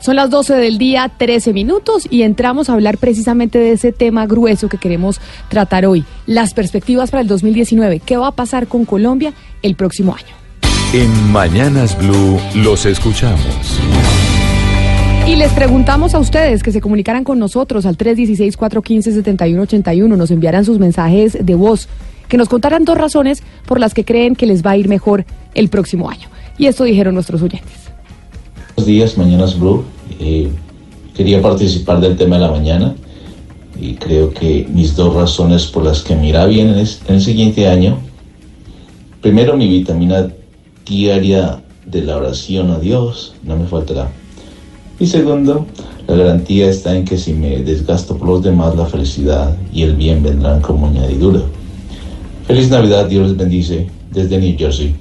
[0.00, 4.26] Son las 12 del día, 13 minutos, y entramos a hablar precisamente de ese tema
[4.26, 6.04] grueso que queremos tratar hoy.
[6.26, 8.00] Las perspectivas para el 2019.
[8.00, 10.38] ¿Qué va a pasar con Colombia el próximo año?
[10.92, 13.80] En Mañanas Blue los escuchamos.
[15.26, 20.78] Y les preguntamos a ustedes que se comunicaran con nosotros al 316-415-7181, nos enviaran sus
[20.78, 21.90] mensajes de voz,
[22.28, 25.26] que nos contaran dos razones por las que creen que les va a ir mejor
[25.54, 26.28] el próximo año.
[26.56, 27.87] Y esto dijeron nuestros oyentes.
[28.86, 29.84] Días, Mañanas Blue.
[30.20, 30.48] Eh,
[31.14, 32.94] quería participar del tema de la mañana
[33.80, 37.16] y creo que mis dos razones por las que me irá bien en, es- en
[37.16, 37.98] el siguiente año.
[39.20, 40.28] Primero, mi vitamina
[40.86, 44.08] diaria de la oración a Dios no me faltará.
[45.00, 45.66] Y segundo,
[46.06, 49.94] la garantía está en que si me desgasto por los demás, la felicidad y el
[49.96, 51.40] bien vendrán como añadidura.
[52.46, 54.94] Feliz Navidad, Dios les bendice desde New Jersey.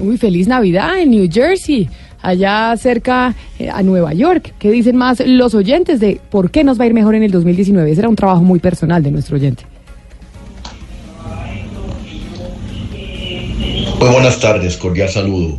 [0.00, 1.88] Uy, feliz Navidad en New Jersey,
[2.22, 4.54] allá cerca eh, a Nueva York.
[4.58, 7.30] ¿Qué dicen más los oyentes de por qué nos va a ir mejor en el
[7.30, 7.90] 2019?
[7.90, 9.64] Ese era un trabajo muy personal de nuestro oyente.
[13.98, 15.58] Muy buenas tardes, cordial saludo.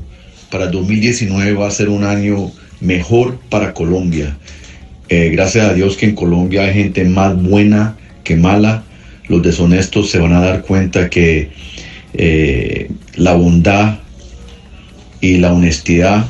[0.49, 4.37] Para el 2019 va a ser un año mejor para Colombia.
[5.09, 8.83] Eh, gracias a Dios que en Colombia hay gente más buena que mala.
[9.27, 11.51] Los deshonestos se van a dar cuenta que
[12.13, 13.99] eh, la bondad
[15.21, 16.25] y la honestidad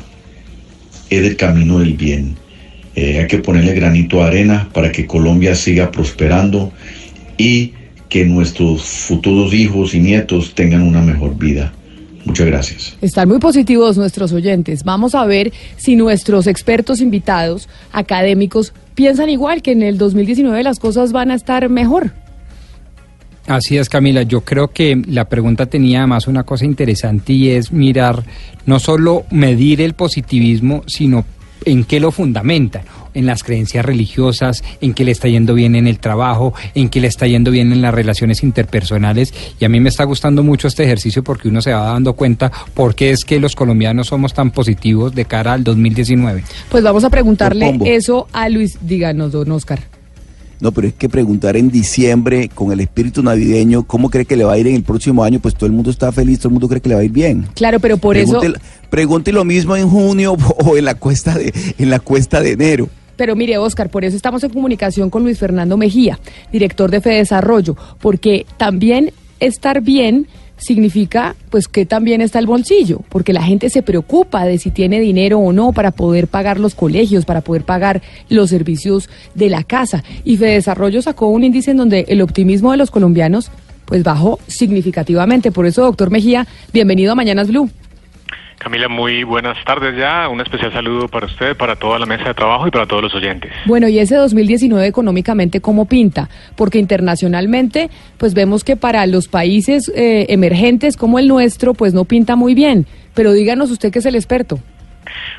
[1.14, 2.36] es el camino del bien.
[2.96, 6.72] Eh, hay que ponerle granito de arena para que Colombia siga prosperando
[7.36, 7.72] y
[8.08, 11.72] que nuestros futuros hijos y nietos tengan una mejor vida.
[12.24, 12.96] Muchas gracias.
[13.02, 14.84] Están muy positivos nuestros oyentes.
[14.84, 20.78] Vamos a ver si nuestros expertos invitados, académicos, piensan igual que en el 2019 las
[20.78, 22.12] cosas van a estar mejor.
[23.46, 24.22] Así es, Camila.
[24.22, 28.24] Yo creo que la pregunta tenía más una cosa interesante y es mirar,
[28.64, 31.24] no solo medir el positivismo, sino
[31.66, 32.82] en qué lo fundamentan,
[33.14, 37.00] en las creencias religiosas, en qué le está yendo bien en el trabajo, en qué
[37.00, 39.32] le está yendo bien en las relaciones interpersonales.
[39.60, 42.50] Y a mí me está gustando mucho este ejercicio porque uno se va dando cuenta
[42.74, 46.44] por qué es que los colombianos somos tan positivos de cara al 2019.
[46.70, 48.78] Pues vamos a preguntarle eso a Luis.
[48.80, 49.80] Díganos, don Oscar.
[50.64, 54.44] No, pero es que preguntar en diciembre con el espíritu navideño, ¿cómo cree que le
[54.44, 55.38] va a ir en el próximo año?
[55.38, 57.12] Pues todo el mundo está feliz, todo el mundo cree que le va a ir
[57.12, 57.46] bien.
[57.54, 58.40] Claro, pero por eso...
[58.40, 62.52] pregunte, pregunte lo mismo en junio o en la cuesta de, en la cuesta de
[62.52, 62.88] enero.
[63.14, 66.18] Pero mire, Oscar, por eso estamos en comunicación con Luis Fernando Mejía,
[66.50, 70.28] director de Fedesarrollo, porque también estar bien
[70.64, 74.98] significa pues que también está el bolsillo, porque la gente se preocupa de si tiene
[74.98, 79.62] dinero o no para poder pagar los colegios, para poder pagar los servicios de la
[79.62, 80.02] casa.
[80.24, 83.50] Y Fedesarrollo sacó un índice en donde el optimismo de los colombianos
[83.84, 85.52] pues bajó significativamente.
[85.52, 87.68] Por eso, doctor Mejía, bienvenido a Mañanas Blue.
[88.58, 90.28] Camila, muy buenas tardes ya.
[90.28, 93.14] Un especial saludo para usted, para toda la mesa de trabajo y para todos los
[93.14, 93.52] oyentes.
[93.66, 96.28] Bueno, y ese 2019 económicamente, ¿cómo pinta?
[96.56, 102.04] Porque internacionalmente, pues vemos que para los países eh, emergentes como el nuestro, pues no
[102.04, 102.86] pinta muy bien.
[103.14, 104.58] Pero díganos usted que es el experto.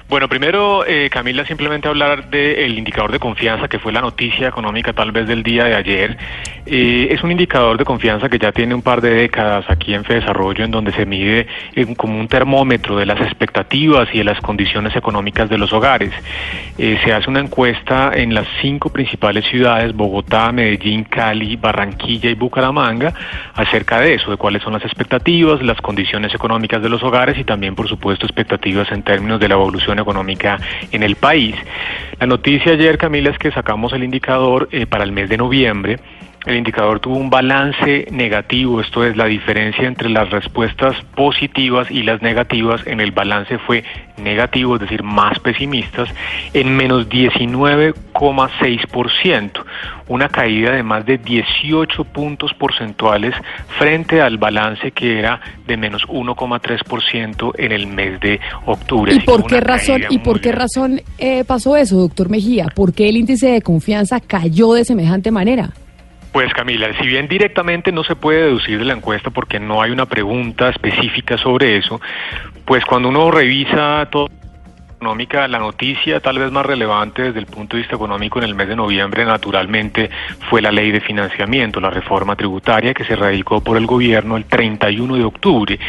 [0.07, 4.93] Bueno, primero, eh, Camila, simplemente hablar del indicador de confianza, que fue la noticia económica
[4.93, 6.17] tal vez del día de ayer.
[6.67, 10.03] Eh, es un indicador de confianza que ya tiene un par de décadas aquí en
[10.03, 14.41] Fedesarrollo, en donde se mide eh, como un termómetro de las expectativas y de las
[14.41, 16.11] condiciones económicas de los hogares.
[16.77, 22.33] Eh, se hace una encuesta en las cinco principales ciudades, Bogotá, Medellín, Cali, Barranquilla y
[22.33, 23.13] Bucaramanga,
[23.53, 27.43] acerca de eso, de cuáles son las expectativas, las condiciones económicas de los hogares y
[27.43, 30.59] también, por supuesto, expectativas en términos de la evolución económica
[30.91, 31.55] en el país.
[32.19, 35.99] La noticia ayer, Camila, es que sacamos el indicador eh, para el mes de noviembre.
[36.45, 42.03] El indicador tuvo un balance negativo, esto es la diferencia entre las respuestas positivas y
[42.03, 42.85] las negativas.
[42.85, 43.83] En el balance fue
[44.21, 46.07] negativo, es decir, más pesimistas,
[46.53, 49.63] en menos 19,6%,
[50.07, 53.33] una caída de más de 18 puntos porcentuales
[53.79, 59.15] frente al balance que era de menos 1,3% en el mes de octubre.
[59.15, 62.67] ¿Y por qué razón, y por qué razón eh, pasó eso, doctor Mejía?
[62.75, 65.71] ¿Por qué el índice de confianza cayó de semejante manera?
[66.35, 69.91] Pues Camila, si bien directamente no se puede deducir de la encuesta porque no hay
[69.91, 72.01] una pregunta específica sobre eso,
[72.65, 74.27] pues cuando uno revisa todo
[74.95, 78.55] económica, la noticia tal vez más relevante desde el punto de vista económico en el
[78.55, 80.09] mes de noviembre, naturalmente,
[80.49, 84.45] fue la ley de financiamiento, la reforma tributaria que se radicó por el gobierno el
[84.45, 85.79] 31 de octubre.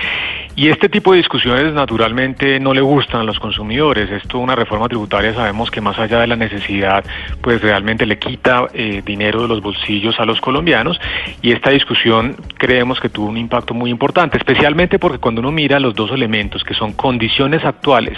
[0.57, 4.11] Y este tipo de discusiones naturalmente no le gustan a los consumidores.
[4.11, 7.05] Esto, una reforma tributaria, sabemos que más allá de la necesidad,
[7.43, 10.99] pues realmente le quita eh, dinero de los bolsillos a los colombianos.
[11.43, 15.79] Y esta discusión creemos que tuvo un impacto muy importante, especialmente porque cuando uno mira
[15.79, 18.17] los dos elementos, que son condiciones actuales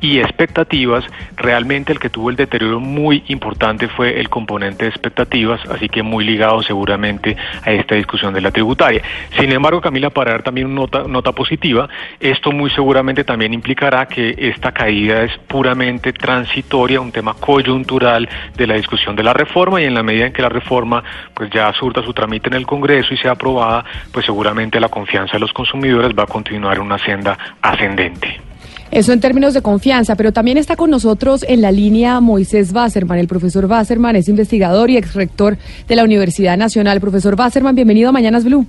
[0.00, 1.04] y expectativas,
[1.36, 6.02] realmente el que tuvo el deterioro muy importante fue el componente de expectativas, así que
[6.02, 9.02] muy ligado seguramente a esta discusión de la tributaria.
[9.38, 11.88] Sin embargo, Camila, para dar también una nota, positiva,
[12.20, 18.66] esto muy seguramente también implicará que esta caída es puramente transitoria, un tema coyuntural de
[18.66, 21.02] la discusión de la reforma y en la medida en que la reforma
[21.32, 25.34] pues ya surta su trámite en el Congreso y sea aprobada, pues seguramente la confianza
[25.34, 28.51] de los consumidores va a continuar en una senda ascendente.
[28.92, 33.18] Eso en términos de confianza, pero también está con nosotros en la línea Moisés Basserman.
[33.18, 35.56] El profesor Basserman es investigador y ex rector
[35.88, 37.00] de la Universidad Nacional.
[37.00, 38.66] Profesor Basserman, bienvenido a Mañanas Blue.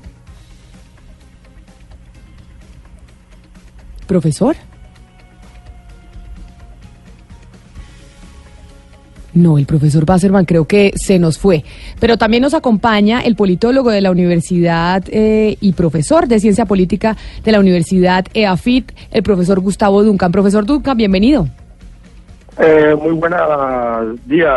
[4.07, 4.55] Profesor.
[9.33, 11.63] No, el profesor Basserman creo que se nos fue.
[11.99, 17.17] Pero también nos acompaña el politólogo de la universidad eh, y profesor de ciencia política
[17.43, 20.31] de la Universidad EAFIT, el profesor Gustavo Duncan.
[20.31, 21.47] Profesor Duncan, bienvenido.
[22.59, 24.51] Eh, muy buenos días,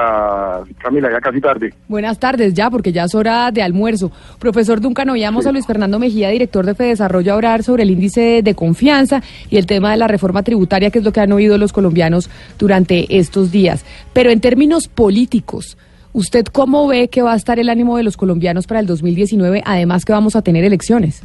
[0.78, 1.72] Camila, ya casi tarde.
[1.88, 4.12] Buenas tardes ya, porque ya es hora de almuerzo.
[4.38, 8.54] Profesor Duncan, oíamos a Luis Fernando Mejía, director de Fedesarrollo, hablar sobre el índice de
[8.54, 11.72] confianza y el tema de la reforma tributaria, que es lo que han oído los
[11.72, 12.28] colombianos
[12.58, 13.87] durante estos días.
[14.12, 15.78] Pero en términos políticos,
[16.12, 19.62] ¿usted cómo ve que va a estar el ánimo de los colombianos para el 2019,
[19.64, 21.22] además que vamos a tener elecciones?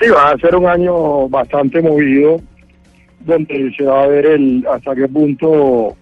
[0.00, 2.40] Sí, va a ser un año bastante movido
[3.20, 5.96] donde se va a ver el hasta qué punto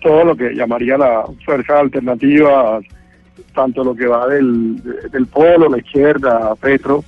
[0.00, 2.80] todo lo que llamaría la fuerza alternativa,
[3.54, 7.04] tanto lo que va del, del polo, la izquierda, Petro,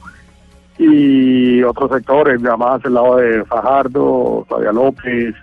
[0.78, 5.34] y otros sectores, llamadas el lado de Fajardo, Fabia López,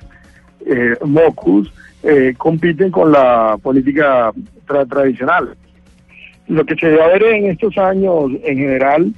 [0.66, 1.72] eh, Mocus,
[2.04, 4.32] eh, compiten con la política
[4.90, 5.56] tradicional.
[6.48, 9.14] Lo que se va a ver en estos años en general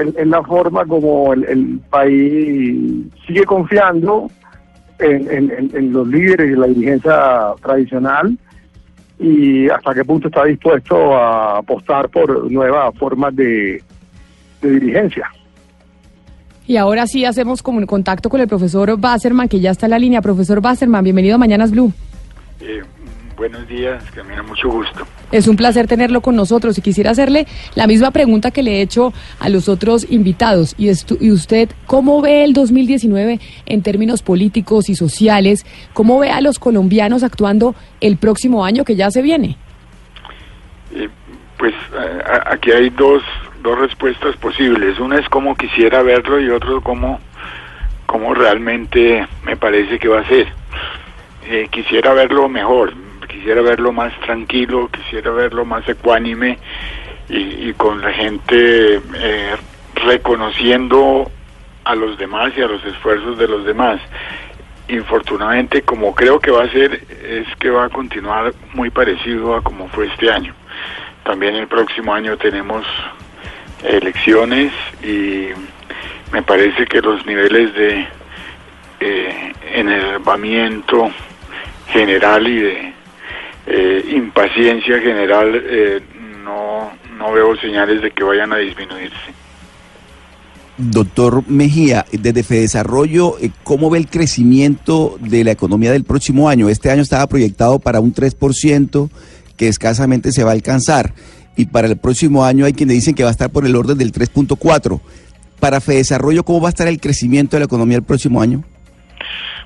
[0.00, 4.30] es la forma como el, país sigue confiando
[4.98, 8.36] en, los líderes y la dirigencia tradicional
[9.18, 13.82] y hasta qué punto está dispuesto a apostar por nuevas formas de,
[14.62, 15.30] dirigencia.
[16.66, 19.98] Y ahora sí hacemos como contacto con el profesor Basserman, que ya está en la
[19.98, 20.22] línea.
[20.22, 21.92] Profesor Basserman, bienvenido a Mañanas Blue.
[22.60, 22.82] Eh,
[23.36, 25.04] buenos días, da mucho gusto.
[25.32, 27.46] Es un placer tenerlo con nosotros y quisiera hacerle
[27.76, 30.74] la misma pregunta que le he hecho a los otros invitados.
[30.76, 30.90] Y,
[31.20, 35.64] y usted, ¿cómo ve el 2019 en términos políticos y sociales?
[35.92, 39.56] ¿Cómo ve a los colombianos actuando el próximo año que ya se viene?
[40.94, 41.08] Eh,
[41.58, 41.74] pues
[42.46, 43.22] aquí hay dos,
[43.62, 44.98] dos respuestas posibles.
[44.98, 47.20] Una es cómo quisiera verlo y otro cómo,
[48.06, 50.48] cómo realmente me parece que va a ser.
[51.48, 52.94] Eh, quisiera verlo mejor
[53.30, 56.58] quisiera verlo más tranquilo, quisiera verlo más ecuánime
[57.28, 59.56] y, con la gente eh,
[59.94, 61.30] reconociendo
[61.84, 64.00] a los demás y a los esfuerzos de los demás.
[64.88, 69.62] Infortunadamente, como creo que va a ser, es que va a continuar muy parecido a
[69.62, 70.54] como fue este año.
[71.22, 72.84] También el próximo año tenemos
[73.84, 75.48] elecciones y
[76.32, 78.08] me parece que los niveles de
[78.98, 81.10] eh, enervamiento
[81.88, 82.99] general y de
[83.66, 86.00] eh, impaciencia general, eh,
[86.44, 89.40] no, no veo señales de que vayan a disminuirse.
[90.78, 96.70] Doctor Mejía, desde Fedesarrollo, eh, ¿cómo ve el crecimiento de la economía del próximo año?
[96.70, 99.10] Este año estaba proyectado para un 3%,
[99.58, 101.12] que escasamente se va a alcanzar.
[101.54, 103.98] Y para el próximo año hay quienes dicen que va a estar por el orden
[103.98, 105.00] del 3.4%.
[105.60, 108.64] Para Fedesarrollo, ¿cómo va a estar el crecimiento de la economía el próximo año?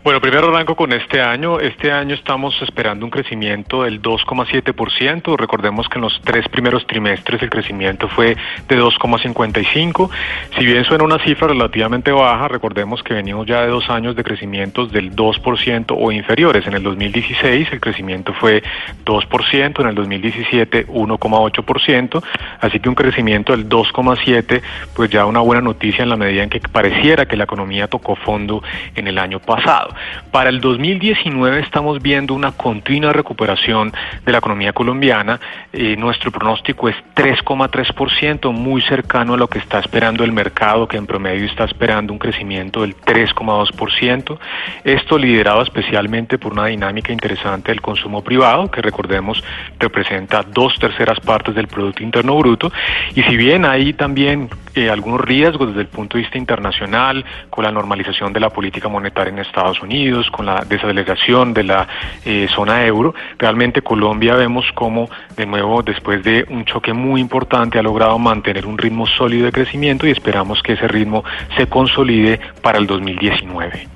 [0.05, 1.59] Bueno, primero arranco con este año.
[1.61, 5.35] Este año estamos esperando un crecimiento del 2,7%.
[5.35, 8.37] Recordemos que en los tres primeros trimestres el crecimiento fue
[8.69, 10.11] de 2,55.
[10.59, 14.23] Si bien suena una cifra relativamente baja, recordemos que venimos ya de dos años de
[14.23, 16.67] crecimientos del 2% o inferiores.
[16.67, 18.63] En el 2016 el crecimiento fue
[19.07, 22.23] 2%, en el 2017 1,8%.
[22.61, 24.61] Así que un crecimiento del 2,7,
[24.95, 28.17] pues ya una buena noticia en la medida en que pareciera que la economía tocó
[28.17, 28.63] fondo
[28.95, 29.94] en el año pasado.
[30.31, 33.93] Para el 2019 estamos viendo una continua recuperación
[34.25, 35.41] de la economía colombiana.
[35.73, 40.97] Eh, nuestro pronóstico es 3,3%, muy cercano a lo que está esperando el mercado, que
[40.97, 44.39] en promedio está esperando un crecimiento del 3,2%.
[44.85, 49.43] Esto liderado especialmente por una dinámica interesante del consumo privado, que recordemos
[49.79, 52.73] representa dos terceras partes del Producto Interno Bruto.
[53.15, 57.65] Y si bien hay también eh, algunos riesgos desde el punto de vista internacional, con
[57.65, 61.89] la normalización de la política monetaria en Estados Unidos, con la desaceleración de la
[62.25, 67.79] eh, zona euro, realmente Colombia vemos como, de nuevo, después de un choque muy importante,
[67.79, 71.25] ha logrado mantener un ritmo sólido de crecimiento y esperamos que ese ritmo
[71.57, 73.94] se consolide para el 2019.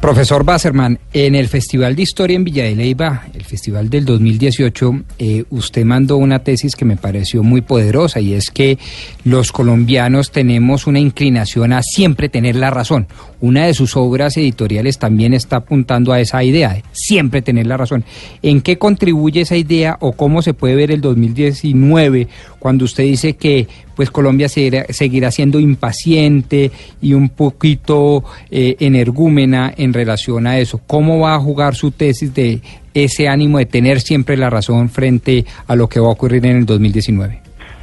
[0.00, 5.04] Profesor Basserman, en el Festival de Historia en Villa de Leyva, el festival del 2018,
[5.18, 8.78] eh, usted mandó una tesis que me pareció muy poderosa y es que
[9.24, 13.06] los colombianos tenemos una inclinación a siempre tener la razón.
[13.40, 17.76] Una de sus obras editoriales también está apuntando a esa idea, de siempre tener la
[17.76, 18.04] razón.
[18.42, 22.28] ¿En qué contribuye esa idea o cómo se puede ver el 2019
[22.64, 26.70] cuando usted dice que pues Colombia seguirá, seguirá siendo impaciente
[27.02, 30.80] y un poquito eh, energúmena en relación a eso?
[30.86, 32.60] ¿Cómo va a jugar su tesis de
[32.94, 36.56] ese ánimo de tener siempre la razón frente a lo que va a ocurrir en
[36.56, 37.38] el 2019?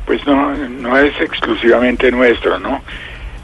[0.07, 2.81] Pues no, no es exclusivamente nuestro, ¿no?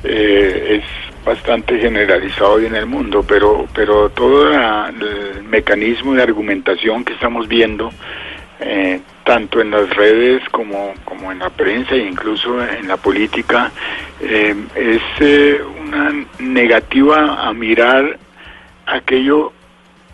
[0.04, 7.06] Eh, es bastante generalizado hoy en el mundo, pero, pero todo el mecanismo de argumentación
[7.06, 7.92] que estamos viendo,
[8.60, 13.70] eh, tanto en las redes como, como en la prensa e incluso en la política,
[14.22, 18.18] eh, es eh, una negativa a mirar
[18.86, 19.52] aquello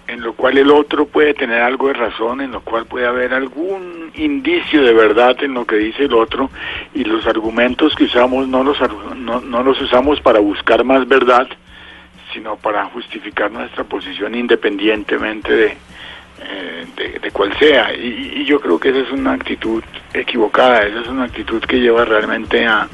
[0.08, 3.36] en lo cual el otro puede tener algo de razón, en lo cual puede haber
[3.36, 6.50] algún indicio de verdad en lo que dice el otro
[6.96, 8.80] y los argumentos que usamos no los,
[9.16, 11.48] no, no los usamos para buscar más verdad,
[12.34, 15.78] sino para justificar nuestra posición independientemente de,
[16.42, 17.94] eh, de, cual sea.
[17.94, 22.06] Y, yo creo que esa es una actitud equivocada, esa es una actitud que lleva
[22.06, 22.88] realmente a,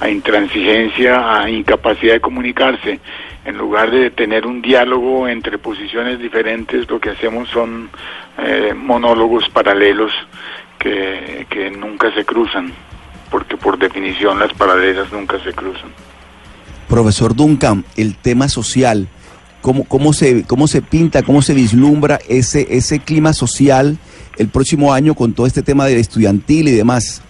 [0.00, 3.00] a intransigencia, a incapacidad de comunicarse
[3.46, 7.88] en lugar de tener un diálogo entre posiciones diferentes, lo que hacemos son
[8.38, 10.10] eh, monólogos paralelos
[10.80, 12.72] que, que nunca se cruzan,
[13.30, 15.90] porque por definición las paralelas nunca se cruzan.
[16.88, 19.06] Profesor Duncan, el tema social,
[19.66, 23.98] ¿cómo, cómo, se, cómo se pinta, cómo se vislumbra ese, ese clima social
[24.38, 27.20] el próximo año con todo este tema del estudiantil y demás?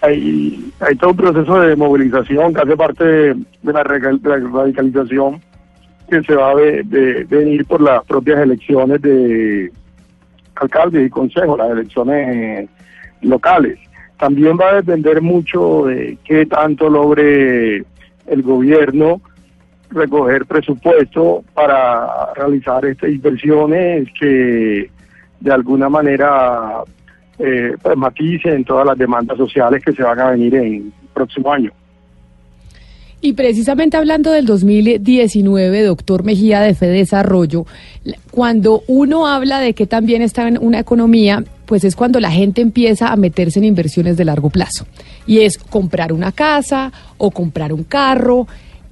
[0.00, 5.42] hay, hay todo un proceso de movilización que hace parte de la, radicalización
[6.08, 9.70] que se va a de, venir por las propias elecciones de
[10.56, 12.68] alcalde y consejo, las elecciones
[13.20, 13.78] locales.
[14.18, 17.84] También va a depender mucho de qué tanto logre
[18.26, 19.20] el gobierno
[19.94, 24.90] recoger presupuesto para realizar estas inversiones que
[25.40, 26.82] de alguna manera
[27.38, 31.52] eh, pues, en todas las demandas sociales que se van a venir en el próximo
[31.52, 31.70] año.
[33.20, 37.64] Y precisamente hablando del 2019, doctor Mejía de Fe Desarrollo,
[38.30, 42.60] cuando uno habla de que también está en una economía, pues es cuando la gente
[42.60, 44.86] empieza a meterse en inversiones de largo plazo.
[45.26, 48.46] Y es comprar una casa o comprar un carro.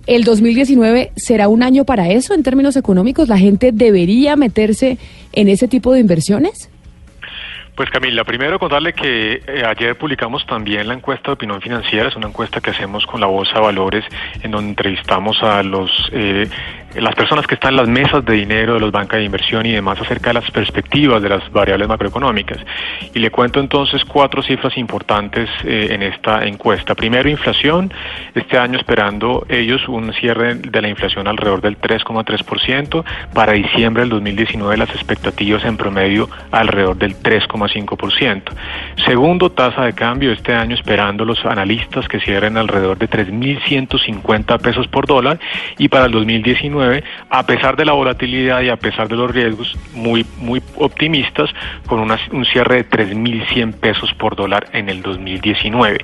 [0.06, 3.28] ¿El 2019 será un año para eso en términos económicos?
[3.28, 4.98] ¿La gente debería meterse
[5.32, 6.68] en ese tipo de inversiones?
[7.76, 12.16] Pues Camila, primero contarle que eh, ayer publicamos también la encuesta de opinión financiera, es
[12.16, 14.04] una encuesta que hacemos con la Bolsa de Valores,
[14.42, 16.46] en donde entrevistamos a los eh,
[16.96, 19.72] las personas que están en las mesas de dinero de los bancos de inversión y
[19.72, 22.58] demás acerca de las perspectivas de las variables macroeconómicas.
[23.14, 26.94] Y le cuento entonces cuatro cifras importantes eh, en esta encuesta.
[26.94, 27.92] Primero, inflación.
[28.34, 33.04] Este año esperando ellos un cierre de la inflación alrededor del 3,3%.
[33.32, 38.42] Para diciembre del 2019 las expectativas en promedio alrededor del 3,5%.
[39.06, 44.86] Segundo, tasa de cambio este año esperando los analistas que cierren alrededor de 3.150 pesos
[44.88, 45.38] por dólar
[45.78, 46.81] y para el 2019,
[47.30, 51.50] a pesar de la volatilidad y a pesar de los riesgos muy, muy optimistas,
[51.86, 55.98] con un cierre de 3.100 pesos por dólar en el 2019.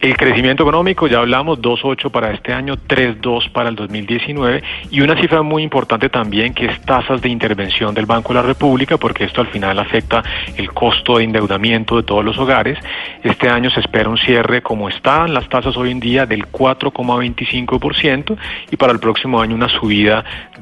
[0.00, 5.18] El crecimiento económico, ya hablamos, 2.8 para este año, 3.2 para el 2019 y una
[5.20, 9.24] cifra muy importante también que es tasas de intervención del Banco de la República, porque
[9.24, 10.22] esto al final afecta
[10.56, 12.76] el costo costo de endeudamiento de todos los hogares.
[13.22, 18.36] Este año se espera un cierre como están las tasas hoy en día del 4,25%
[18.72, 20.09] y para el próximo año una subida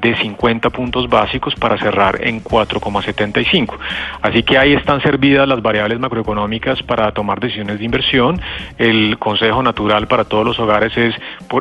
[0.01, 3.77] de 50 puntos básicos para cerrar en 4,75.
[4.23, 8.41] Así que ahí están servidas las variables macroeconómicas para tomar decisiones de inversión.
[8.79, 11.15] El consejo natural para todos los hogares es,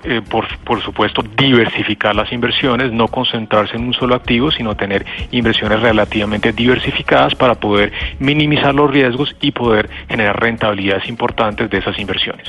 [0.04, 5.80] eh, por supuesto, diversificar las inversiones, no concentrarse en un solo activo, sino tener inversiones
[5.82, 12.48] relativamente diversificadas para poder minimizar los riesgos y poder generar rentabilidades importantes de esas inversiones.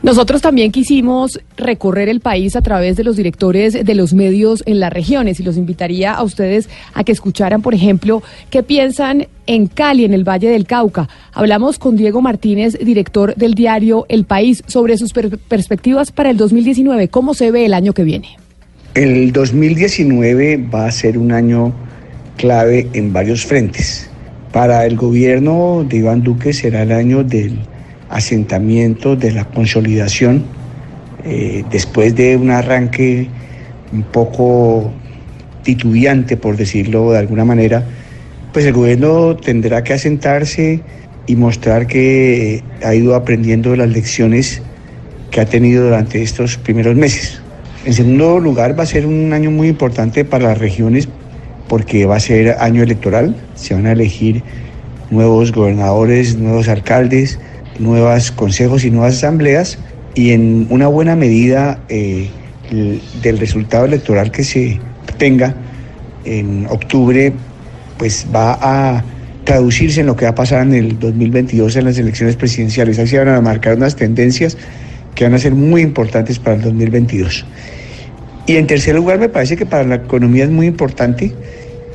[0.00, 4.78] Nosotros también quisimos recorrer el país a través de los directores de los medios en
[4.78, 9.66] las regiones y los invitaría a ustedes a que escucharan, por ejemplo, qué piensan en
[9.66, 11.08] Cali, en el Valle del Cauca.
[11.32, 16.36] Hablamos con Diego Martínez, director del diario El País, sobre sus per perspectivas para el
[16.36, 17.08] 2019.
[17.08, 18.36] ¿Cómo se ve el año que viene?
[18.94, 21.72] El 2019 va a ser un año
[22.36, 24.08] clave en varios frentes.
[24.52, 27.58] Para el gobierno de Iván Duque será el año del
[28.08, 30.44] asentamiento, de la consolidación,
[31.24, 33.28] eh, después de un arranque
[33.92, 34.92] un poco
[35.62, 37.84] titubeante, por decirlo de alguna manera,
[38.52, 40.80] pues el gobierno tendrá que asentarse
[41.26, 44.62] y mostrar que ha ido aprendiendo las lecciones
[45.30, 47.42] que ha tenido durante estos primeros meses.
[47.84, 51.08] En segundo lugar, va a ser un año muy importante para las regiones
[51.68, 54.42] porque va a ser año electoral, se van a elegir
[55.10, 57.38] nuevos gobernadores, nuevos alcaldes,
[57.78, 59.78] nuevos consejos y nuevas asambleas
[60.14, 62.28] y en una buena medida eh,
[62.70, 64.80] el, del resultado electoral que se
[65.16, 65.54] tenga
[66.24, 67.32] en octubre,
[67.98, 69.04] pues va a
[69.44, 72.98] traducirse en lo que va a pasar en el 2022 en las elecciones presidenciales.
[72.98, 74.56] Ahí se van a marcar unas tendencias
[75.14, 77.46] que van a ser muy importantes para el 2022.
[78.46, 81.32] Y en tercer lugar, me parece que para la economía es muy importante.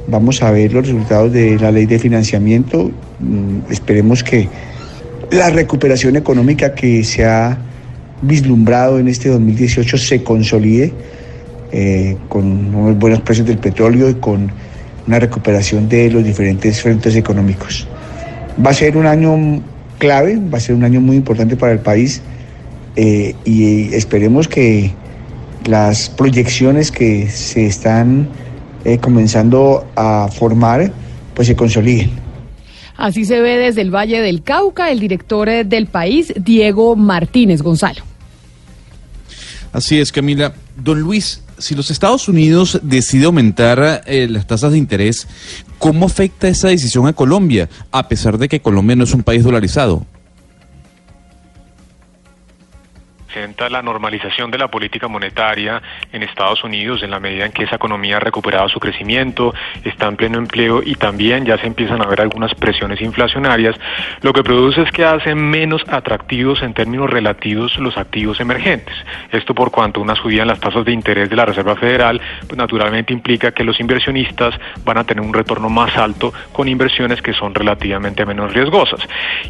[0.07, 2.91] Vamos a ver los resultados de la ley de financiamiento.
[3.19, 4.49] Mm, esperemos que
[5.33, 7.57] la recuperación económica que se ha
[8.21, 10.93] vislumbrado en este 2018 se consolide
[11.71, 14.51] eh, con unos buenos precios del petróleo y con
[15.07, 17.87] una recuperación de los diferentes frentes económicos.
[18.63, 19.61] Va a ser un año
[19.97, 22.21] clave, va a ser un año muy importante para el país
[22.95, 24.91] eh, y esperemos que
[25.65, 28.27] las proyecciones que se están
[28.85, 30.91] eh, comenzando a formar
[31.33, 32.23] pues se consoliden.
[32.95, 37.62] Así se ve desde el Valle del Cauca el director eh, del país, Diego Martínez
[37.62, 38.01] Gonzalo.
[39.71, 40.53] Así es, Camila.
[40.77, 45.27] Don Luis, si los Estados Unidos decide aumentar eh, las tasas de interés,
[45.79, 49.44] ¿cómo afecta esa decisión a Colombia, a pesar de que Colombia no es un país
[49.44, 50.05] dolarizado?
[53.33, 57.63] Representa la normalización de la política monetaria en Estados Unidos en la medida en que
[57.63, 62.01] esa economía ha recuperado su crecimiento, está en pleno empleo y también ya se empiezan
[62.03, 63.75] a ver algunas presiones inflacionarias,
[64.22, 68.96] lo que produce es que hacen menos atractivos en términos relativos los activos emergentes.
[69.31, 72.55] Esto por cuanto una subida en las tasas de interés de la Reserva Federal, pues
[72.55, 74.53] naturalmente implica que los inversionistas
[74.85, 79.00] van a tener un retorno más alto con inversiones que son relativamente menos riesgosas.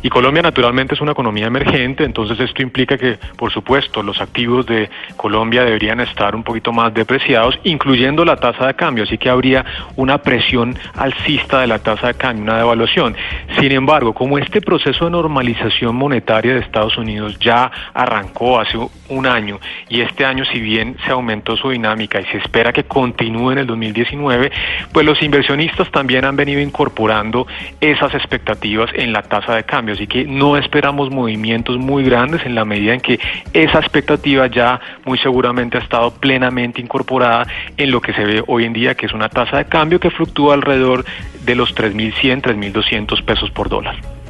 [0.02, 3.73] Y Colombia naturalmente es una economía emergente, entonces esto implica que, por supuesto,
[4.04, 9.04] los activos de Colombia deberían estar un poquito más depreciados, incluyendo la tasa de cambio,
[9.04, 13.16] así que habría una presión alcista de la tasa de cambio, una devaluación.
[13.60, 18.78] Sin embargo, como este proceso de normalización monetaria de Estados Unidos ya arrancó hace
[19.10, 19.60] un año
[19.90, 23.58] y este año si bien se aumentó su dinámica y se espera que continúe en
[23.60, 24.52] el 2019,
[24.92, 27.48] pues los inversionistas también han venido incorporando
[27.82, 32.56] esas expectativas en la tasa de cambio, así que no esperamos movimientos muy grandes en
[32.56, 33.20] la medida en que
[33.64, 37.48] esa expectativa ya muy seguramente ha estado plenamente incorporada
[37.78, 40.10] en lo que se ve hoy en día, que es una tasa de cambio que
[40.10, 41.06] fluctúa alrededor
[41.46, 44.23] de los 3.100, 3.200 pesos por dólar.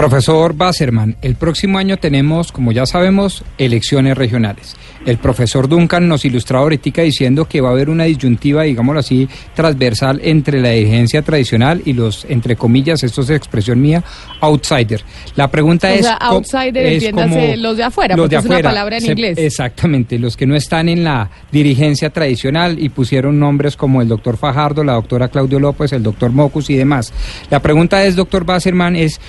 [0.00, 4.74] Profesor Basserman, el próximo año tenemos, como ya sabemos, elecciones regionales.
[5.04, 9.28] El profesor Duncan nos ilustraba ahorita diciendo que va a haber una disyuntiva, digámoslo así,
[9.54, 14.02] transversal entre la dirigencia tradicional y los, entre comillas, esto es expresión mía,
[14.40, 15.02] outsider.
[15.36, 16.06] La pregunta o es...
[16.06, 19.02] Sea, outsider, es entiéndase, los de afuera, los porque de es afuera, una palabra en
[19.02, 19.36] se, inglés.
[19.36, 24.38] Exactamente, los que no están en la dirigencia tradicional y pusieron nombres como el doctor
[24.38, 27.12] Fajardo, la doctora Claudio López, el doctor Mocus y demás.
[27.50, 29.20] La pregunta es, doctor Basserman, es...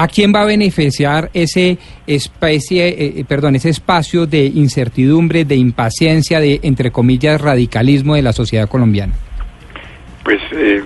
[0.00, 6.40] ¿A quién va a beneficiar ese especie, eh, perdón, ese espacio de incertidumbre, de impaciencia,
[6.40, 9.12] de entre comillas radicalismo de la sociedad colombiana?
[10.24, 10.82] Pues eh,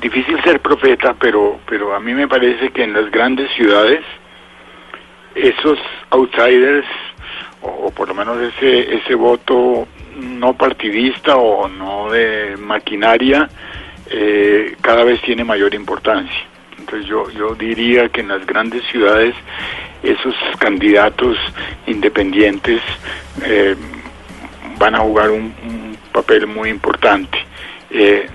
[0.00, 4.02] difícil ser profeta, pero pero a mí me parece que en las grandes ciudades
[5.34, 6.86] esos outsiders
[7.60, 13.50] o, por lo menos ese ese voto no partidista o no de maquinaria
[14.08, 16.49] eh, cada vez tiene mayor importancia.
[16.90, 19.32] Entonces yo, yo diría que en las grandes ciudades
[20.02, 21.36] esos candidatos
[21.86, 22.82] independientes
[23.44, 23.76] eh,
[24.76, 25.54] van a jugar un,
[26.12, 27.38] papel muy importante.
[27.90, 28.26] Eh,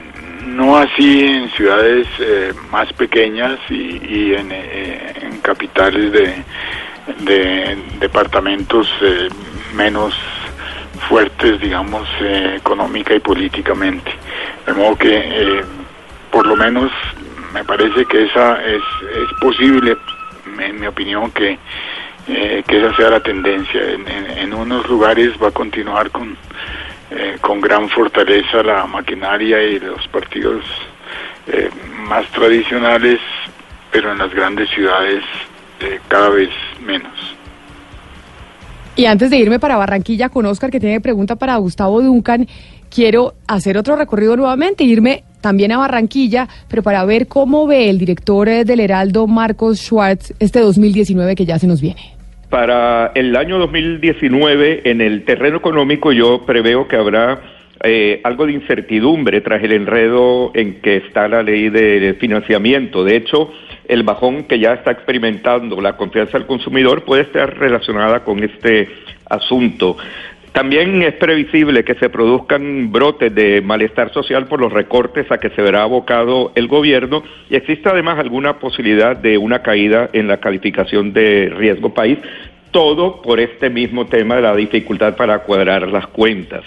[0.45, 4.49] no así en ciudades eh, más pequeñas y, en,
[5.41, 8.89] capitales de departamentos
[9.75, 10.15] menos
[11.09, 14.09] fuertes, digamos, económica y políticamente.
[14.65, 15.61] De modo que,
[16.31, 16.91] por lo menos,
[17.55, 19.97] me parece que esa es, es posible,
[20.59, 21.57] en mi opinión, que
[22.27, 23.81] eh, que esa sea la tendencia.
[23.91, 26.35] En, unos lugares va a continuar con,
[27.11, 30.63] eh, con gran fortaleza la maquinaria y los partidos
[31.45, 31.69] eh,
[32.07, 33.19] más tradicionales,
[33.91, 35.23] pero en las grandes ciudades
[36.07, 36.49] cada vez
[36.83, 37.35] menos.
[38.95, 42.47] Y antes de irme para Barranquilla con Oscar, que tiene pregunta para Gustavo Duncan,
[42.95, 47.99] quiero hacer otro recorrido nuevamente, irme también a Barranquilla, pero para ver cómo ve el
[47.99, 52.15] director del Heraldo, Marcos Schwartz, este 2019 que ya se nos viene.
[52.49, 57.41] Para el año 2019, en el terreno económico, yo preveo que habrá
[57.83, 63.03] eh, algo de incertidumbre tras el enredo en que está la ley de financiamiento.
[63.03, 63.51] De hecho,
[63.89, 68.87] el bajón que ya está experimentando la confianza del consumidor puede estar relacionada con este
[69.29, 69.97] asunto.
[70.55, 75.49] También es previsible que se produzcan brotes de malestar social por los recortes a que
[75.49, 80.37] se verá abocado el gobierno y existe además alguna posibilidad de una caída en la
[80.37, 82.19] calificación de riesgo país,
[82.71, 86.63] todo por este mismo tema de la dificultad para cuadrar las cuentas.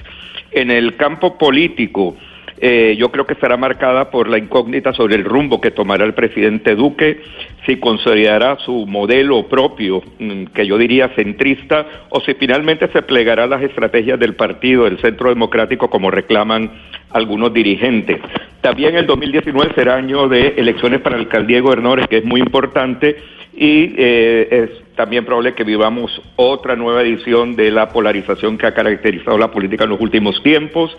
[0.51, 2.15] En el campo político,
[2.61, 6.13] eh, yo creo que será marcada por la incógnita sobre el rumbo que tomará el
[6.13, 7.23] presidente Duque,
[7.69, 13.45] si consolidará su modelo propio, mm, que yo diría centrista, o si finalmente se plegará
[13.45, 16.71] a las estrategias del partido, del Centro Democrático, como reclaman
[17.11, 18.21] algunos dirigentes.
[18.63, 23.17] También el 2019 será año de elecciones para alcaldía y gobernadores, que es muy importante,
[23.55, 28.75] y eh, es también probable que vivamos otra nueva edición de la polarización que ha
[28.75, 30.91] caracterizado la política en los últimos tiempos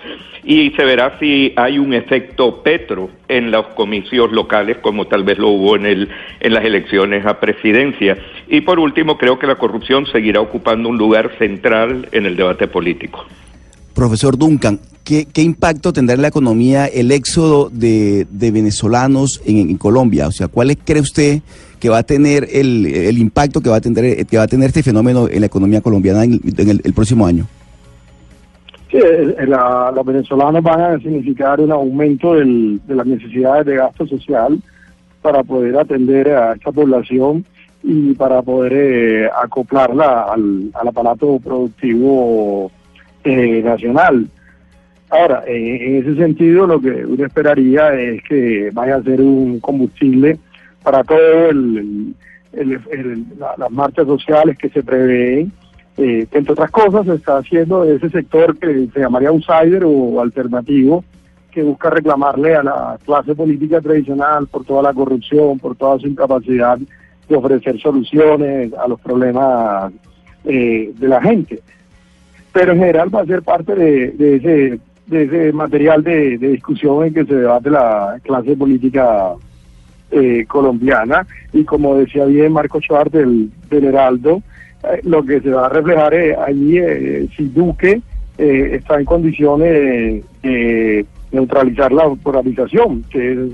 [0.45, 5.37] y se verá si hay un efecto Petro en los comicios locales como tal vez
[5.37, 6.09] lo hubo en, el,
[6.39, 8.17] en las elecciones a presidencia.
[8.47, 12.69] Y por último, creo que la corrupción seguirá ocupando un lugar central en el debate
[12.69, 13.25] político.
[13.99, 20.27] Profesor Duncan, ¿qué, impacto tendrá en la economía el éxodo de, venezolanos en, Colombia?
[20.27, 21.41] O sea, ¿cuál cree usted
[21.81, 24.83] que va a tener el, impacto que va a tener que va a tener este
[24.83, 26.39] fenómeno en la economía colombiana en,
[26.81, 27.45] el, próximo año?
[28.89, 34.61] Sí, los venezolanos van a significar un aumento de las necesidades de gasto social
[35.21, 37.43] para poder atender a esta población
[37.83, 42.71] y para poder eh, acoplarla al aparato productivo
[43.23, 44.27] eh, nacional.
[45.09, 49.59] Ahora, eh, en ese sentido, lo que uno esperaría es que vaya a ser un
[49.59, 50.37] combustible
[50.83, 52.13] para todo el,
[53.57, 55.51] las marchas sociales que se prevén,
[55.97, 60.21] eh, que entre otras cosas se está haciendo ese sector que se llamaría outsider o
[60.21, 61.03] alternativo,
[61.51, 66.07] que busca reclamarle a la clase política tradicional por toda la corrupción, por toda su
[66.07, 69.91] incapacidad de ofrecer soluciones a los problemas
[70.43, 71.61] de la gente
[72.51, 77.13] pero en general va a ser parte de, ese, de ese material de, discusión en
[77.13, 79.33] que se debate la clase política
[80.11, 81.27] eh, colombiana.
[81.53, 84.41] Y como decía bien Marco Schwartz del, Heraldo,
[84.83, 88.01] eh, lo que se va a reflejar es allí eh, si Duque
[88.37, 93.49] está en condiciones de neutralizar la polarización, que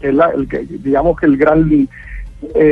[0.00, 1.88] es, la, el que, digamos que el gran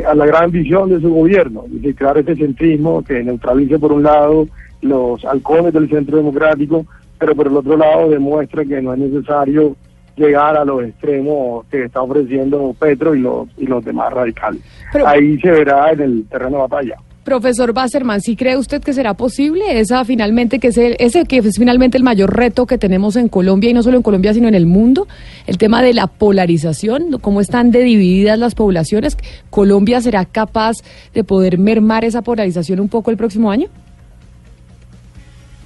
[0.09, 4.03] a la gran visión de su gobierno, de crear ese centrismo que neutralice por un
[4.03, 4.49] lado
[4.83, 6.85] los halcones del centro democrático,
[7.19, 9.77] pero por el otro lado demuestra que no es necesario
[10.17, 14.61] llegar a los extremos que está ofreciendo Petro y los, y los demás radicales.
[15.07, 16.97] Ahí se verá en el terreno de batalla.
[17.25, 21.57] Profesor Basserman, ¿sí cree usted que será posible esa finalmente que es ese que es
[21.57, 24.57] finalmente el mayor reto que tenemos en Colombia y no solo en Colombia sino en
[24.57, 25.07] el mundo,
[25.47, 29.17] el tema de la polarización, cómo están divididas las poblaciones?
[29.51, 30.79] ¿Colombia será capaz
[31.15, 33.69] de poder mermar esa polarización un poco el próximo año?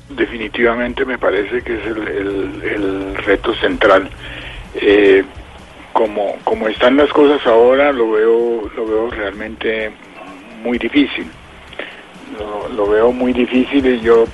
[0.08, 4.08] Definitivamente me parece que es el, reto central.
[4.74, 5.24] Eh,
[5.92, 9.90] como, como están las cosas ahora, lo veo, lo veo realmente
[10.62, 11.26] muy difícil.
[12.76, 14.26] Lo, veo muy difícil y yo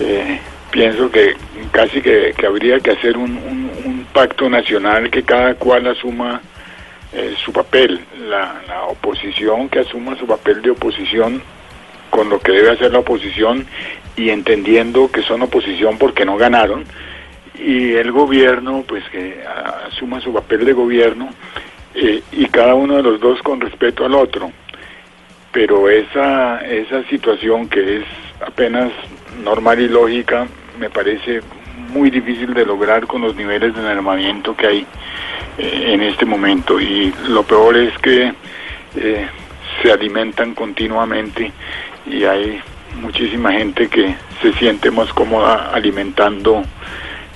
[0.00, 0.40] eh,
[0.72, 1.36] pienso que
[1.70, 6.40] casi que, habría que hacer un, pacto nacional que cada cual asuma
[7.12, 11.40] eh, su papel, la, la oposición que asuma su papel de oposición
[12.18, 13.64] con lo que debe hacer la oposición
[14.16, 16.84] y entendiendo que son oposición porque no ganaron
[17.54, 19.40] y el gobierno pues que
[19.86, 21.28] asuma su papel de gobierno
[21.94, 24.50] eh, y cada uno de los dos con respeto al otro
[25.52, 28.04] pero esa esa situación que es
[28.44, 28.90] apenas
[29.44, 30.48] normal y lógica
[30.80, 31.40] me parece
[31.92, 34.86] muy difícil de lograr con los niveles de armamento que hay
[35.56, 36.80] eh, en este momento.
[36.80, 38.34] Y lo peor es que
[38.96, 39.28] eh,
[39.82, 41.52] se alimentan continuamente
[42.10, 42.60] y hay
[43.00, 46.64] muchísima gente que se siente más cómoda alimentando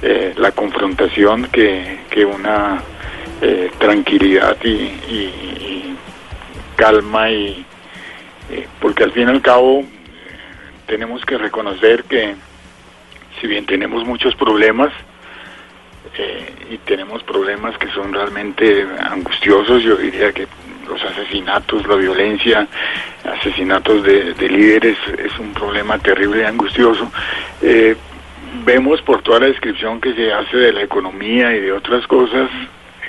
[0.02, 2.82] eh, la confrontación que, que una
[3.40, 5.94] eh, tranquilidad y,
[6.76, 7.64] calma y
[8.50, 9.85] eh, porque al fin y al cabo
[10.87, 12.35] tenemos que reconocer que
[13.40, 14.92] si bien tenemos muchos problemas
[16.70, 20.46] y tenemos problemas que son realmente angustiosos, yo diría que
[20.92, 22.68] los asesinatos, la violencia,
[23.24, 27.11] asesinatos de, de líderes es un problema terrible y angustioso.
[27.62, 27.96] Eh,
[28.64, 32.50] vemos por toda la descripción que se hace de la economía y de otras cosas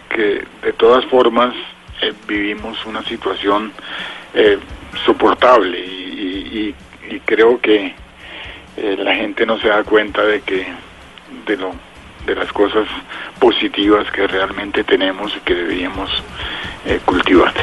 [0.09, 1.53] que de todas formas
[2.01, 3.71] eh, vivimos una situación
[4.33, 4.57] eh,
[5.05, 6.75] soportable y,
[7.25, 7.93] creo que
[8.75, 10.65] la gente no se da cuenta de que
[11.45, 11.73] de lo
[12.25, 12.87] de las cosas
[13.39, 16.09] positivas que realmente tenemos y que deberíamos
[16.85, 17.53] eh, cultivar.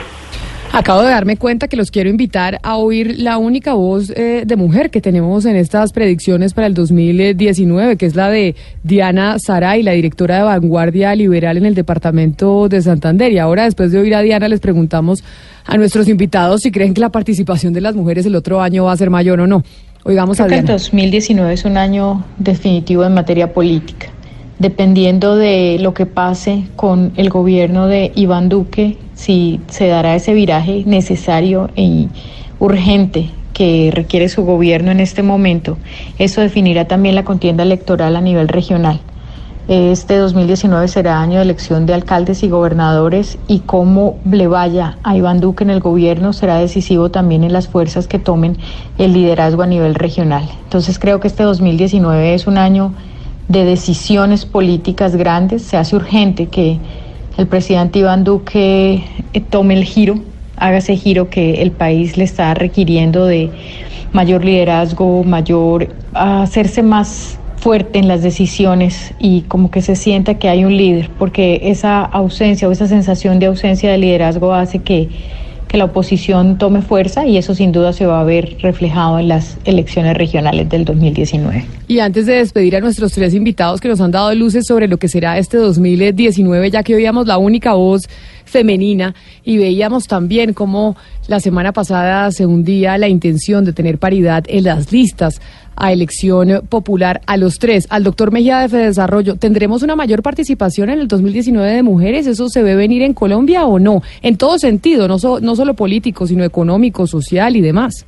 [0.73, 4.57] Acabo de darme cuenta que los quiero invitar a oír la única voz eh, de
[4.57, 9.83] mujer que tenemos en estas predicciones para el 2019, que es la de Diana Saray,
[9.83, 13.33] la directora de Vanguardia Liberal en el departamento de Santander.
[13.33, 15.25] Y ahora, después de oír a Diana, les preguntamos
[15.67, 18.93] a nuestros invitados si creen que la participación de las mujeres el otro año va
[18.93, 19.65] a ser mayor o no.
[20.05, 20.79] Oigamos a Creo que el Diana.
[20.79, 24.07] 2019 es un año definitivo en materia política.
[24.61, 30.35] Dependiendo de lo que pase con el gobierno de Iván Duque, si se dará ese
[30.35, 32.09] viraje necesario e
[32.59, 35.79] urgente que requiere su gobierno en este momento,
[36.19, 39.01] eso definirá también la contienda electoral a nivel regional.
[39.67, 45.17] Este 2019 será año de elección de alcaldes y gobernadores y cómo le vaya a
[45.17, 48.59] Iván Duque en el gobierno será decisivo también en las fuerzas que tomen
[48.99, 50.47] el liderazgo a nivel regional.
[50.65, 52.93] Entonces creo que este 2019 es un año
[53.51, 55.63] de decisiones políticas grandes.
[55.63, 56.79] Se hace urgente que
[57.37, 60.21] el presidente Iván Duque eh, tome el giro,
[60.57, 63.51] haga ese giro que el país le está requiriendo de
[64.13, 70.49] mayor liderazgo, mayor hacerse más fuerte en las decisiones y como que se sienta que
[70.49, 75.09] hay un líder, porque esa ausencia o esa sensación de ausencia de liderazgo hace que,
[75.71, 79.29] que la oposición tome fuerza y eso sin duda se va a ver reflejado en
[79.29, 81.65] las elecciones regionales del 2019.
[81.87, 84.97] Y antes de despedir a nuestros tres invitados que nos han dado luces sobre lo
[84.97, 88.09] que será este 2019, ya que oíamos la única voz
[88.45, 90.97] femenina y veíamos también cómo
[91.29, 95.41] la semana pasada se hundía la intención de tener paridad en las listas
[95.77, 97.87] a elección popular a los tres.
[97.91, 102.27] Al doctor Mejía de Fedesarrollo, ¿tendremos una mayor participación en el 2019 de mujeres?
[102.27, 104.03] ¿Eso se ve venir en Colombia o no?
[104.23, 108.05] En todo sentido, no, so- no solo político, sino económico, social y demás.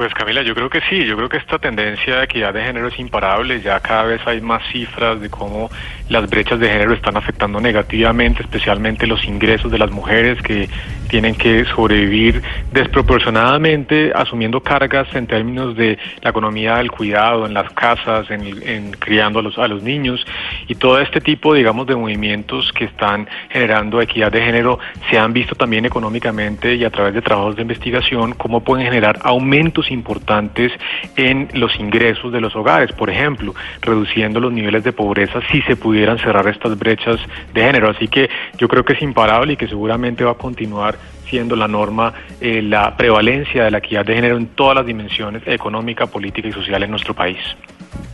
[0.00, 2.88] Pues Camila, yo creo que sí, yo creo que esta tendencia de equidad de género
[2.88, 5.68] es imparable, ya cada vez hay más cifras de cómo
[6.08, 10.70] las brechas de género están afectando negativamente, especialmente los ingresos de las mujeres que
[11.10, 12.40] tienen que sobrevivir
[12.72, 18.92] desproporcionadamente asumiendo cargas en términos de la economía del cuidado, en las casas, en, en
[18.92, 20.24] criando a los, a los niños
[20.66, 24.78] y todo este tipo, digamos, de movimientos que están generando equidad de género
[25.10, 29.18] se han visto también económicamente y a través de trabajos de investigación cómo pueden generar
[29.24, 30.72] aumentos importantes
[31.16, 35.76] en los ingresos de los hogares, por ejemplo, reduciendo los niveles de pobreza si se
[35.76, 37.18] pudieran cerrar estas brechas
[37.54, 37.90] de género.
[37.90, 40.96] Así que yo creo que es imparable y que seguramente va a continuar
[41.28, 45.42] siendo la norma eh, la prevalencia de la equidad de género en todas las dimensiones
[45.46, 47.38] económica, política y social en nuestro país.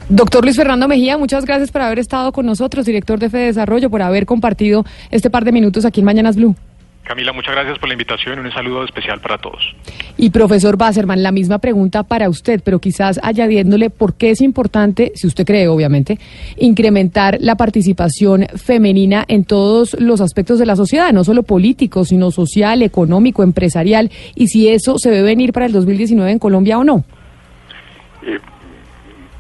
[0.09, 3.91] Doctor Luis Fernando Mejía, muchas gracias por haber estado con nosotros, director de Fede Desarrollo,
[3.91, 6.55] por haber compartido este par de minutos aquí en Mañanas Blue.
[7.07, 9.75] Camila, muchas gracias por la invitación y un saludo especial para todos.
[10.17, 15.13] Y profesor Basserman, la misma pregunta para usted, pero quizás añadiéndole por qué es importante,
[15.15, 16.19] si usted cree, obviamente,
[16.57, 22.33] incrementar la participación femenina en todos los aspectos de la sociedad, no solo político, sino
[22.33, 26.83] social, económico, empresarial, y si eso se ve venir para el 2019 en Colombia o
[26.85, 27.05] no.
[28.27, 28.39] Eh,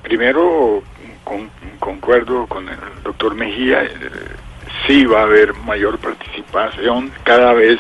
[0.05, 0.83] primero,
[1.25, 1.51] con-
[1.81, 3.89] concuerdo con el doctor Mejía, eh,
[4.87, 7.79] sí va a haber mayor participación, cada vez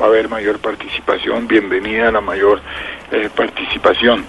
[0.00, 2.60] va a haber mayor participación, bienvenida a la mayor
[3.10, 4.24] eh, participación.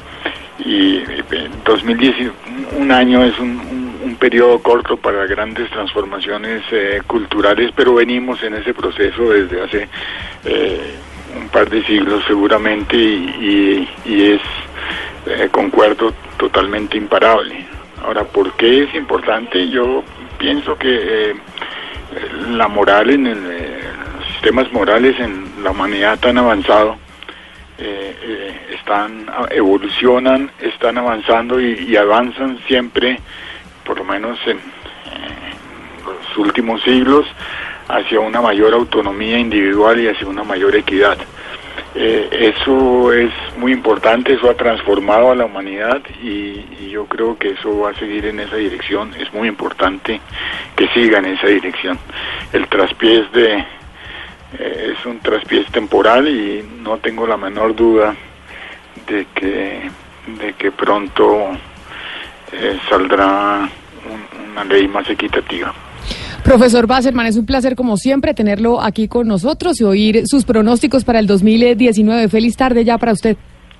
[0.59, 2.15] Y eh, en 2010,
[2.47, 3.87] un- un año es un,
[4.19, 9.87] periodo corto para grandes transformaciones eh, culturales, pero venimos en ese proceso desde hace
[10.43, 10.95] eh,
[11.39, 14.41] un par de siglos seguramente y, es,
[15.27, 17.63] eh, concuerdo, totalmente imparable.
[18.03, 19.69] Ahora, ¿por qué es importante?
[19.69, 20.03] Yo
[20.39, 21.35] pienso que eh,
[22.49, 23.79] la moral en el, eh,
[24.17, 26.97] los sistemas morales en la humanidad tan avanzado
[27.77, 33.19] eh, eh, están evolucionan, están avanzando y, y avanzan siempre
[33.83, 37.25] por lo menos en, en los últimos siglos,
[37.87, 41.17] hacia una mayor autonomía individual y hacia una mayor equidad.
[41.99, 47.49] Eh, eso es muy importante, eso ha transformado a la humanidad y, yo creo que
[47.49, 49.13] eso va a seguir en esa dirección.
[49.15, 50.21] Es muy importante
[50.75, 51.97] que siga en esa dirección.
[52.53, 53.65] El traspiés de
[54.59, 58.15] eh, es un traspiés temporal y no tengo la menor duda
[59.07, 59.89] de que
[60.39, 61.51] de que pronto
[62.51, 63.69] eh, saldrá
[64.09, 65.73] un, una ley más equitativa.
[66.47, 71.03] Profesor Basserman, es un placer como siempre tenerlo aquí con nosotros y oír sus pronósticos
[71.03, 72.29] para el 2019.
[72.29, 73.35] Feliz tarde ya para usted.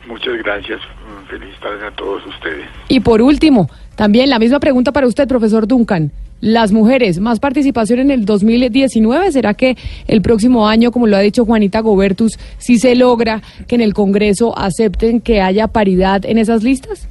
[0.06, 0.82] Muchas gracias.
[1.30, 2.65] Feliz tarde a todos ustedes.
[2.89, 6.12] Y por último, también la misma pregunta para usted, profesor Duncan.
[6.41, 9.32] Las mujeres, más participación en el 2019.
[9.32, 13.75] ¿Será que el próximo año, como lo ha dicho Juanita Gobertus, sí se logra que
[13.75, 17.08] en el Congreso acepten que haya paridad en esas listas?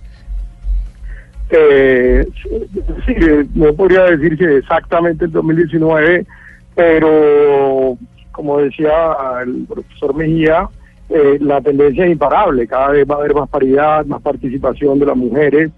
[1.51, 2.27] Eh,
[3.07, 3.15] sí,
[3.55, 6.27] no podría decir que exactamente el 2019,
[6.75, 7.97] pero
[8.33, 10.69] como decía el profesor Mejía,
[11.09, 15.07] eh, la tendencia es imparable, cada vez va a haber más paridad, más participación de
[15.07, 15.71] las mujeres,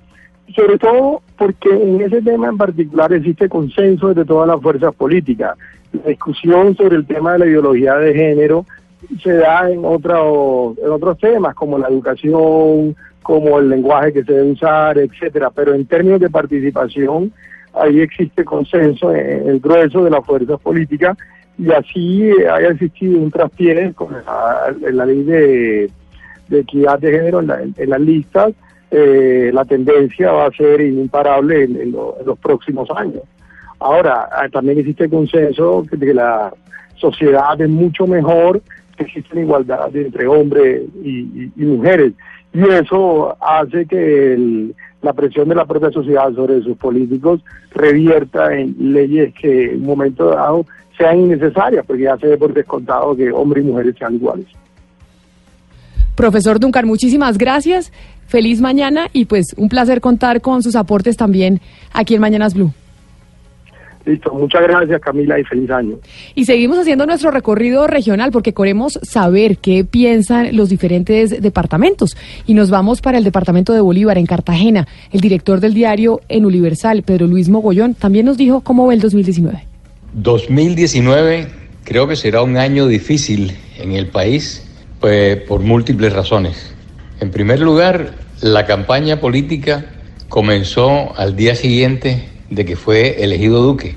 [0.57, 5.57] sobre todo porque en ese tema en particular existe consenso de todas las fuerzas políticas.
[5.93, 8.65] La discusión sobre el tema de la ideología de género
[9.23, 14.53] se da en, en otros temas como la educación, como el lenguaje que se debe
[14.53, 17.33] usar, etcétera, pero en términos de participación
[17.75, 21.17] ahí existe consenso en el grueso de las fuerzas políticas
[21.59, 25.91] y así haya existido un traspié con la, ley de,
[26.51, 28.53] equidad de género en, la, en las listas,
[28.91, 33.23] eh, la tendencia va a ser imparable en, lo, en, los próximos años.
[33.81, 36.53] Ahora, también existe consenso de que la
[36.95, 38.61] sociedad es mucho mejor,
[38.97, 42.13] que existe igualdad entre hombres y mujeres
[42.53, 47.41] y eso hace que el, la presión de la propia sociedad sobre sus políticos
[47.73, 52.53] revierta en leyes que en un momento dado sean innecesarias, porque ya se ve por
[52.53, 54.47] descontado que hombres y mujeres sean iguales.
[56.17, 57.93] Profesor Duncan, muchísimas gracias,
[58.27, 61.61] feliz mañana y pues un placer contar con sus aportes también
[61.93, 62.73] aquí en Mañanas Blue.
[64.09, 65.99] Listo, muchas gracias Camila y feliz año.
[66.35, 72.17] Y seguimos haciendo nuestro recorrido regional porque queremos saber qué piensan los diferentes departamentos.
[72.47, 74.89] Y nos vamos para el departamento de Bolívar, en Cartagena.
[75.13, 79.01] El director del diario En Universal, Pedro Luis Mogollón, también nos dijo cómo ve el
[79.03, 79.67] 2019.
[80.15, 81.49] 2019
[81.85, 84.67] creo que será un año difícil en el país
[85.01, 86.75] pues, por múltiples razones.
[87.21, 89.85] En primer lugar, la campaña política
[90.31, 93.97] comenzó al día siguiente de que fue elegido Duque.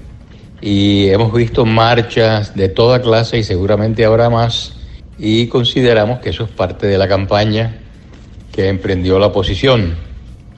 [0.61, 4.73] Y hemos visto marchas de toda clase y seguramente habrá más.
[5.17, 7.79] Y consideramos que eso es parte de la campaña
[8.51, 9.95] que emprendió la oposición.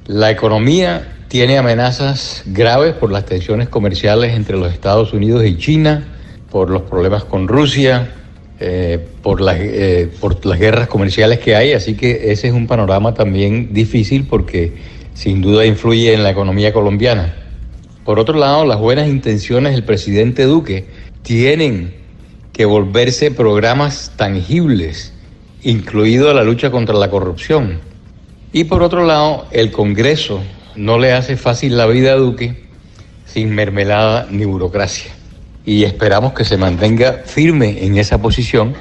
[0.07, 6.05] La economía tiene amenazas graves por las tensiones comerciales entre los Estados Unidos y China,
[6.51, 8.11] por los problemas con Rusia,
[8.59, 11.73] eh, por, las, eh, por las guerras comerciales que hay.
[11.73, 14.73] Así que ese es un panorama también difícil porque
[15.13, 17.42] sin duda influye en la economía colombiana.
[18.05, 20.87] Por otro lado, las buenas intenciones del presidente Duque
[21.21, 21.93] tienen
[22.51, 25.13] que volverse programas tangibles,
[25.61, 27.79] incluido la lucha contra la corrupción.
[28.51, 30.41] Y por otro lado, el Congreso
[30.75, 32.63] no le hace fácil la vida a Duque
[33.25, 35.11] sin mermelada ni burocracia.
[35.65, 38.73] Y esperamos que se mantenga firme en esa posición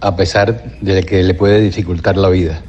[0.00, 2.62] a pesar de que le puede dificultar la vida.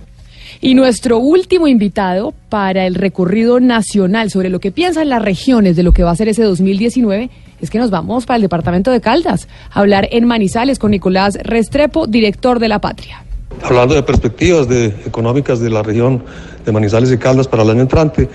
[0.64, 5.82] Y nuestro último invitado para el recorrido nacional sobre lo que piensan las regiones de
[5.82, 9.02] lo que va a ser ese 2019 es que nos vamos para el departamento de
[9.02, 13.24] Caldas a hablar en Manizales con Nicolás Restrepo, director de La Patria.
[13.64, 14.68] Hablando de perspectivas
[15.04, 16.24] económicas de la región
[16.64, 18.30] de Manizales y Caldas para el año entrante,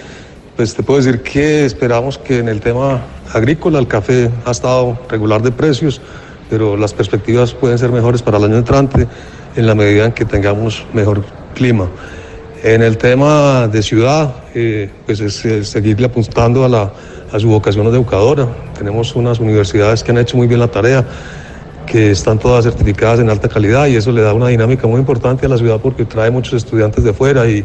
[0.56, 4.98] pues te puedo decir que esperamos que en el tema agrícola el café ha estado
[5.08, 6.00] regular de precios,
[6.50, 9.06] pero las perspectivas pueden ser mejores para el año entrante
[9.54, 11.24] en la medida en que tengamos mejor
[11.56, 11.88] clima.
[12.62, 16.92] En el tema de ciudad, eh, pues es, es, seguirle apuntando a, la,
[17.32, 18.46] a su vocación de educadora.
[18.78, 21.04] Tenemos unas universidades que han hecho muy bien la tarea,
[21.86, 25.46] que están todas certificadas en alta calidad y eso le da una dinámica muy importante
[25.46, 27.64] a la ciudad porque trae muchos estudiantes de fuera y,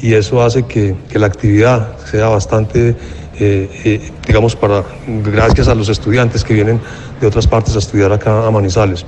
[0.00, 2.96] y eso hace que, que, la actividad sea bastante, eh,
[3.84, 4.84] eh, digamos, para,
[5.24, 6.80] gracias a los estudiantes que vienen
[7.20, 9.06] de otras partes a estudiar acá a Manizales.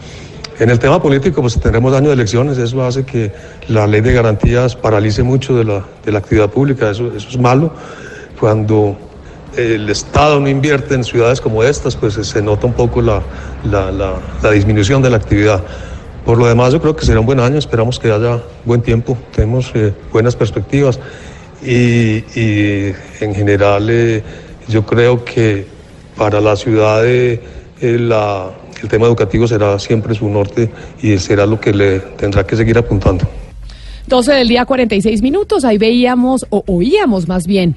[0.59, 3.31] En el tema político, pues tendremos año de elecciones, eso hace que
[3.69, 7.39] la ley de garantías paralice mucho de la, de la actividad pública, eso, eso, es
[7.39, 7.75] malo.
[8.41, 8.97] Cuando
[9.55, 13.23] el Estado no invierte en ciudades como estas, pues se nota un poco la,
[13.65, 15.63] la, disminución de la actividad.
[16.25, 19.19] Por lo demás, yo creo que será un buen año, esperamos que haya buen tiempo,
[19.35, 20.99] tenemos eh, buenas perspectivas
[21.63, 24.23] y, y, en general eh,
[24.69, 25.67] Yo creo que
[26.17, 27.41] para la ciudad de,
[27.81, 28.51] eh, la-
[28.83, 30.71] el tema educativo será siempre su norte
[31.03, 33.27] y será lo que le tendrá que seguir apuntando.
[34.07, 37.75] 12 del día 46 minutos, ahí veíamos o oíamos más bien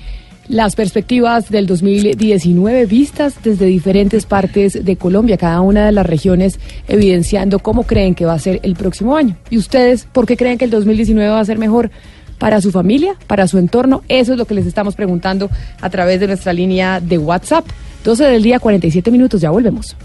[0.47, 6.59] las perspectivas del 2019 vistas desde diferentes partes de Colombia, cada una de las regiones
[6.87, 9.37] evidenciando cómo creen que va a ser el próximo año.
[9.51, 11.91] ¿Y ustedes por qué creen que el 2019 va a ser mejor?
[12.39, 14.01] para su familia, para su entorno.
[14.07, 15.49] Eso es lo que les estamos preguntando
[15.81, 17.65] a través de nuestra línea de WhatsApp.
[18.05, 19.97] 12 del día, 47 minutos, ya volvemos.